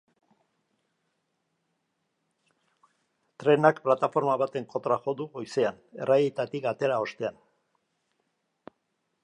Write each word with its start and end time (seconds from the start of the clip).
Trenak 3.43 3.81
plataforma 3.87 4.37
baten 4.43 4.67
kontra 4.73 4.97
jo 5.05 5.15
du 5.21 5.27
goizean, 5.37 5.77
errailetatik 6.07 6.69
atera 6.73 6.99
ostean. 7.07 7.39